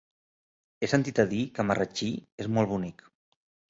[0.79, 2.11] He sentit a dir que Marratxí
[2.47, 3.11] és molt bonic.